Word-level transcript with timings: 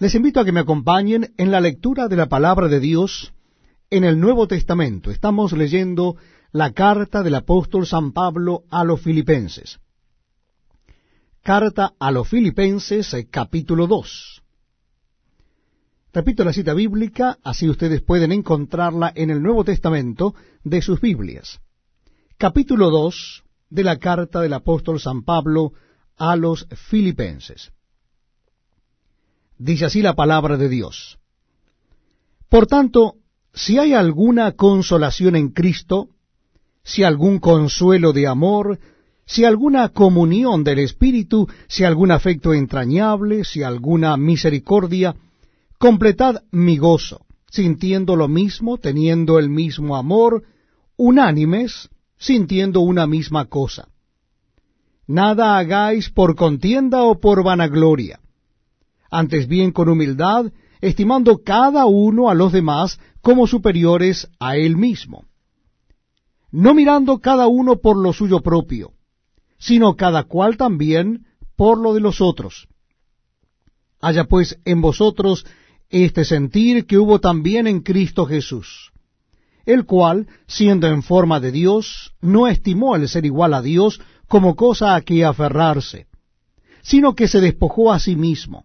Les 0.00 0.14
invito 0.14 0.40
a 0.40 0.46
que 0.46 0.52
me 0.52 0.60
acompañen 0.60 1.34
en 1.36 1.50
la 1.50 1.60
lectura 1.60 2.08
de 2.08 2.16
la 2.16 2.26
palabra 2.26 2.68
de 2.68 2.80
Dios 2.80 3.34
en 3.90 4.04
el 4.04 4.18
Nuevo 4.18 4.48
Testamento. 4.48 5.10
Estamos 5.10 5.52
leyendo 5.52 6.16
la 6.52 6.72
carta 6.72 7.22
del 7.22 7.34
apóstol 7.34 7.86
San 7.86 8.12
Pablo 8.12 8.62
a 8.70 8.82
los 8.82 9.02
filipenses. 9.02 9.78
Carta 11.42 11.92
a 11.98 12.10
los 12.12 12.26
filipenses, 12.26 13.12
eh, 13.12 13.28
capítulo 13.30 13.86
2. 13.86 14.42
Repito 16.14 16.44
la 16.44 16.54
cita 16.54 16.72
bíblica, 16.72 17.36
así 17.44 17.68
ustedes 17.68 18.00
pueden 18.00 18.32
encontrarla 18.32 19.12
en 19.14 19.28
el 19.28 19.42
Nuevo 19.42 19.64
Testamento 19.64 20.34
de 20.64 20.80
sus 20.80 21.02
Biblias. 21.02 21.60
Capítulo 22.38 22.88
2 22.88 23.44
de 23.68 23.84
la 23.84 23.98
carta 23.98 24.40
del 24.40 24.54
apóstol 24.54 24.98
San 24.98 25.24
Pablo 25.24 25.74
a 26.16 26.36
los 26.36 26.66
filipenses. 26.88 27.70
Dice 29.60 29.84
así 29.84 30.00
la 30.00 30.14
palabra 30.14 30.56
de 30.56 30.70
Dios. 30.70 31.18
Por 32.48 32.66
tanto, 32.66 33.16
si 33.52 33.78
hay 33.78 33.92
alguna 33.92 34.52
consolación 34.52 35.36
en 35.36 35.50
Cristo, 35.50 36.08
si 36.82 37.04
algún 37.04 37.40
consuelo 37.40 38.14
de 38.14 38.26
amor, 38.26 38.78
si 39.26 39.44
alguna 39.44 39.90
comunión 39.90 40.64
del 40.64 40.78
Espíritu, 40.78 41.46
si 41.68 41.84
algún 41.84 42.10
afecto 42.10 42.54
entrañable, 42.54 43.44
si 43.44 43.62
alguna 43.62 44.16
misericordia, 44.16 45.14
completad 45.78 46.36
mi 46.50 46.78
gozo, 46.78 47.26
sintiendo 47.50 48.16
lo 48.16 48.28
mismo, 48.28 48.78
teniendo 48.78 49.38
el 49.38 49.50
mismo 49.50 49.94
amor, 49.96 50.42
unánimes, 50.96 51.90
sintiendo 52.16 52.80
una 52.80 53.06
misma 53.06 53.44
cosa. 53.44 53.88
Nada 55.06 55.58
hagáis 55.58 56.08
por 56.08 56.34
contienda 56.34 57.02
o 57.02 57.20
por 57.20 57.44
vanagloria 57.44 58.20
antes 59.10 59.48
bien 59.48 59.72
con 59.72 59.88
humildad, 59.88 60.52
estimando 60.80 61.42
cada 61.44 61.86
uno 61.86 62.30
a 62.30 62.34
los 62.34 62.52
demás 62.52 62.98
como 63.20 63.46
superiores 63.46 64.28
a 64.38 64.56
él 64.56 64.76
mismo, 64.76 65.24
no 66.50 66.74
mirando 66.74 67.18
cada 67.18 67.46
uno 67.46 67.76
por 67.76 67.96
lo 67.96 68.12
suyo 68.12 68.40
propio, 68.40 68.92
sino 69.58 69.94
cada 69.94 70.24
cual 70.24 70.56
también 70.56 71.26
por 71.56 71.78
lo 71.78 71.94
de 71.94 72.00
los 72.00 72.20
otros. 72.20 72.68
Haya 74.00 74.24
pues 74.24 74.58
en 74.64 74.80
vosotros 74.80 75.44
este 75.90 76.24
sentir 76.24 76.86
que 76.86 76.98
hubo 76.98 77.20
también 77.20 77.66
en 77.66 77.80
Cristo 77.80 78.24
Jesús, 78.24 78.92
el 79.66 79.84
cual, 79.84 80.28
siendo 80.46 80.86
en 80.86 81.02
forma 81.02 81.38
de 81.40 81.52
Dios, 81.52 82.14
no 82.20 82.48
estimó 82.48 82.96
el 82.96 83.08
ser 83.08 83.26
igual 83.26 83.54
a 83.54 83.60
Dios 83.60 84.00
como 84.26 84.56
cosa 84.56 84.94
a 84.94 85.02
que 85.02 85.24
aferrarse, 85.24 86.06
sino 86.82 87.14
que 87.14 87.28
se 87.28 87.40
despojó 87.40 87.92
a 87.92 87.98
sí 87.98 88.16
mismo, 88.16 88.64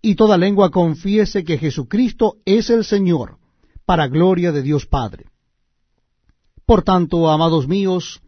y 0.00 0.14
toda 0.14 0.38
lengua 0.38 0.70
confiese 0.70 1.44
que 1.44 1.58
Jesucristo 1.58 2.36
es 2.44 2.70
el 2.70 2.84
Señor, 2.84 3.38
para 3.84 4.06
gloria 4.06 4.52
de 4.52 4.62
Dios 4.62 4.86
Padre. 4.86 5.26
Por 6.66 6.82
tanto, 6.82 7.30
amados 7.30 7.66
míos, 7.66 8.20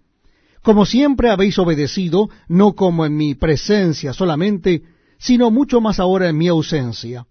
como 0.62 0.86
siempre 0.86 1.30
habéis 1.30 1.58
obedecido, 1.58 2.28
no 2.48 2.74
como 2.74 3.06
en 3.06 3.16
mi 3.16 3.34
presencia 3.34 4.12
solamente, 4.12 4.82
sino 5.18 5.50
mucho 5.50 5.80
más 5.80 6.00
ahora 6.00 6.28
en 6.28 6.38
mi 6.38 6.48
ausencia, 6.48 7.26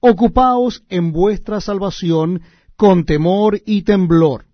ocupaos 0.00 0.82
en 0.88 1.12
vuestra 1.12 1.60
salvación 1.60 2.42
con 2.76 3.04
temor 3.04 3.60
y 3.66 3.82
temblor, 3.82 4.46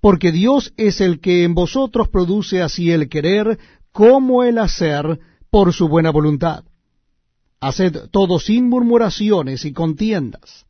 porque 0.00 0.32
Dios 0.32 0.72
es 0.76 1.00
el 1.00 1.20
que 1.20 1.44
en 1.44 1.54
vosotros 1.54 2.08
produce 2.08 2.62
así 2.62 2.90
el 2.90 3.08
querer 3.08 3.58
como 3.92 4.44
el 4.44 4.58
hacer 4.58 5.18
por 5.50 5.72
su 5.72 5.88
buena 5.88 6.10
voluntad. 6.10 6.64
Haced 7.60 8.08
todo 8.10 8.38
sin 8.38 8.70
murmuraciones 8.70 9.66
y 9.66 9.72
contiendas, 9.74 10.64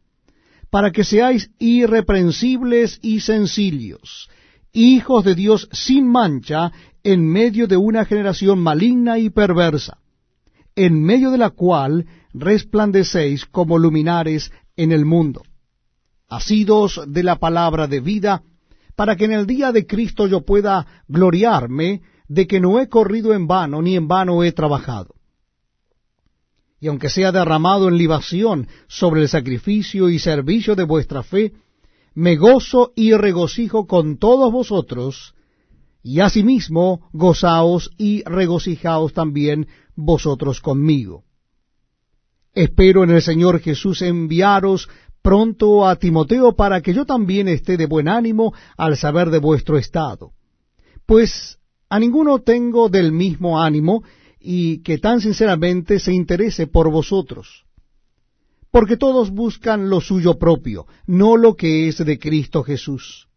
para 0.71 0.91
que 0.91 1.05
seáis 1.05 1.51
irreprensibles 1.61 2.99
y 3.01 3.21
sencillos, 3.21 4.28
hijos 4.73 5.25
de 5.25 5.37
Dios 5.37 5.69
sin 5.71 6.09
mancha, 6.09 6.73
en 7.05 7.27
medio 7.29 7.69
de 7.69 7.77
una 7.77 8.05
generación 8.05 8.59
maligna 8.59 9.19
y 9.19 9.31
perversa, 9.31 9.99
en 10.75 11.00
medio 11.00 11.31
de 11.31 11.39
la 11.39 11.50
cual 11.50 12.06
resplandecéis 12.34 13.47
como 13.47 13.79
luminares 13.79 14.50
en 14.77 14.91
el 14.91 15.05
mundo, 15.05 15.43
asidos 16.29 17.00
de 17.06 17.23
la 17.23 17.37
palabra 17.37 17.87
de 17.87 18.00
vida, 18.00 18.43
para 18.97 19.15
que 19.15 19.27
en 19.27 19.33
el 19.33 19.47
día 19.47 19.71
de 19.71 19.87
Cristo 19.87 20.27
yo 20.27 20.41
pueda 20.41 21.05
gloriarme 21.06 22.03
de 22.27 22.49
que 22.49 22.59
no 22.59 22.81
he 22.81 22.89
corrido 22.89 23.33
en 23.33 23.47
vano, 23.47 23.81
ni 23.81 23.95
en 23.95 24.09
vano 24.09 24.43
he 24.43 24.50
trabajado 24.50 25.15
y 26.81 26.89
aunque 26.89 27.11
sea 27.11 27.31
derramado 27.31 27.89
en 27.89 27.99
libación 27.99 28.69
sobre 28.89 29.21
el 29.23 29.29
sacrificio 29.29 30.09
y 30.09 30.19
servicio 30.19 30.75
de 30.75 30.85
vuestra 30.85 31.23
fe, 31.23 31.53
me 32.15 32.37
gozo 32.37 32.93
y 32.97 33.13
regocijo 33.13 33.87
con 33.87 34.19
todos 34.19 34.51
vosotros, 34.51 35.35
y 36.03 36.21
asimismo 36.21 37.09
gozaos 37.13 37.91
y 37.99 38.23
regocijaos 38.25 39.13
también 39.13 39.69
vosotros 39.95 40.61
conmigo. 40.61 41.25
Espero 42.55 43.05
en 43.05 43.11
el 43.11 43.23
Señor 43.23 43.61
Jesús 43.61 44.03
enviaros 44.03 44.89
pronto 45.23 45.87
a 45.87 45.97
Timoteo 45.97 46.57
para 46.57 46.81
que 46.81 46.95
yo 46.95 47.05
también 47.05 47.47
esté 47.47 47.77
de 47.77 47.87
buen 47.87 48.09
ánimo 48.09 48.55
al 48.79 48.97
saber 48.97 49.31
de 49.31 49.39
vuestro 49.39 49.77
estado. 49.77 50.33
Pues 51.07 51.59
a 51.91 51.99
ninguno 51.99 52.41
tengo 52.41 52.89
del 52.89 53.12
mismo 53.12 53.61
ánimo, 53.61 54.03
y 54.41 54.83
que 54.83 54.99
tan 54.99 55.21
sinceramente 55.21 55.99
se 55.99 56.12
interese 56.12 56.67
por 56.67 56.91
vosotros. 56.91 57.67
Porque 58.71 58.97
todos 58.97 59.31
buscan 59.31 59.91
lo 59.91 60.01
suyo 60.01 60.39
propio, 60.39 60.87
no 61.06 61.37
lo 61.37 61.55
que 61.55 61.89
es 61.89 61.99
de 61.99 62.19
Cristo 62.19 62.62
Jesús. 62.62 63.29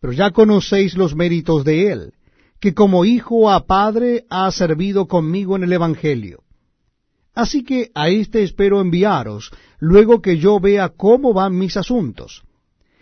Pero 0.00 0.12
ya 0.12 0.30
conocéis 0.30 0.96
los 0.96 1.14
méritos 1.14 1.64
de 1.64 1.92
Él, 1.92 2.12
que 2.58 2.72
como 2.72 3.04
hijo 3.04 3.50
a 3.50 3.66
padre 3.66 4.24
ha 4.30 4.50
servido 4.50 5.06
conmigo 5.06 5.56
en 5.56 5.64
el 5.64 5.72
Evangelio. 5.72 6.42
Así 7.34 7.64
que 7.64 7.90
a 7.94 8.08
éste 8.08 8.42
espero 8.42 8.80
enviaros, 8.80 9.50
luego 9.78 10.22
que 10.22 10.38
yo 10.38 10.60
vea 10.60 10.90
cómo 10.90 11.32
van 11.32 11.58
mis 11.58 11.76
asuntos. 11.76 12.42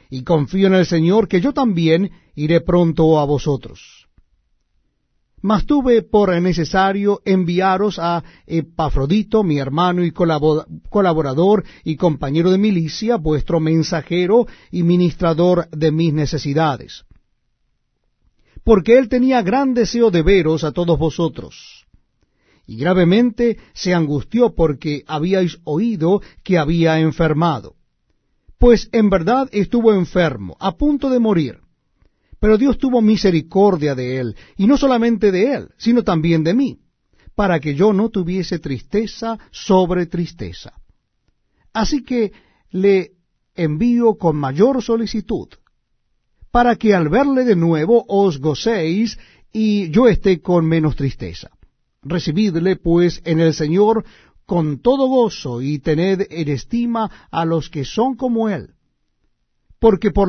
Y 0.08 0.24
confío 0.24 0.66
en 0.66 0.74
el 0.74 0.86
Señor 0.86 1.28
que 1.28 1.40
yo 1.40 1.52
también 1.52 2.10
iré 2.34 2.60
pronto 2.60 3.20
a 3.20 3.24
vosotros 3.24 3.99
mas 5.42 5.64
tuve 5.64 6.02
por 6.02 6.30
necesario 6.40 7.20
enviaros 7.24 7.98
a 7.98 8.22
Epafrodito, 8.46 9.42
mi 9.42 9.58
hermano 9.58 10.04
y 10.04 10.10
colaborador 10.10 11.64
y 11.84 11.96
compañero 11.96 12.50
de 12.50 12.58
milicia, 12.58 13.16
vuestro 13.16 13.60
mensajero 13.60 14.46
y 14.70 14.82
ministrador 14.82 15.68
de 15.70 15.90
mis 15.92 16.12
necesidades. 16.12 17.04
Porque 18.64 18.98
él 18.98 19.08
tenía 19.08 19.42
gran 19.42 19.72
deseo 19.72 20.10
de 20.10 20.22
veros 20.22 20.64
a 20.64 20.72
todos 20.72 20.98
vosotros. 20.98 21.86
Y 22.66 22.76
gravemente 22.76 23.58
se 23.72 23.94
angustió 23.94 24.54
porque 24.54 25.02
habíais 25.06 25.58
oído 25.64 26.20
que 26.44 26.58
había 26.58 27.00
enfermado. 27.00 27.74
Pues 28.58 28.90
en 28.92 29.08
verdad 29.08 29.48
estuvo 29.52 29.94
enfermo, 29.94 30.56
a 30.60 30.76
punto 30.76 31.08
de 31.08 31.18
morir 31.18 31.69
pero 32.40 32.56
Dios 32.56 32.78
tuvo 32.78 33.02
misericordia 33.02 33.94
de 33.94 34.18
él, 34.18 34.36
y 34.56 34.66
no 34.66 34.76
solamente 34.76 35.30
de 35.30 35.54
él, 35.54 35.68
sino 35.76 36.02
también 36.02 36.42
de 36.42 36.54
mí, 36.54 36.80
para 37.34 37.60
que 37.60 37.74
yo 37.74 37.92
no 37.92 38.08
tuviese 38.08 38.58
tristeza 38.58 39.38
sobre 39.50 40.06
tristeza. 40.06 40.72
Así 41.72 42.02
que 42.02 42.32
le 42.70 43.12
envío 43.54 44.16
con 44.16 44.36
mayor 44.36 44.82
solicitud, 44.82 45.48
para 46.50 46.76
que 46.76 46.94
al 46.94 47.08
verle 47.08 47.44
de 47.44 47.56
nuevo 47.56 48.04
os 48.08 48.40
gocéis 48.40 49.18
y 49.52 49.90
yo 49.90 50.08
esté 50.08 50.40
con 50.40 50.66
menos 50.66 50.96
tristeza. 50.96 51.50
Recibidle, 52.02 52.76
pues, 52.76 53.20
en 53.24 53.40
el 53.40 53.52
Señor 53.52 54.04
con 54.46 54.80
todo 54.80 55.06
gozo 55.06 55.62
y 55.62 55.78
tened 55.78 56.26
en 56.28 56.48
estima 56.48 57.28
a 57.30 57.44
los 57.44 57.70
que 57.70 57.84
son 57.84 58.16
como 58.16 58.48
Él, 58.48 58.70
porque 59.78 60.10
por 60.10 60.18